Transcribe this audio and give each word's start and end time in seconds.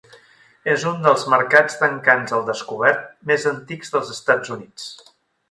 És 0.75 0.85
un 0.91 0.95
dels 1.07 1.25
mercats 1.33 1.75
d'encants 1.81 2.33
al 2.39 2.47
descobert 2.47 3.05
més 3.33 3.47
antics 3.53 3.95
dels 3.97 4.11
Estats 4.17 4.57
Units. 4.59 4.91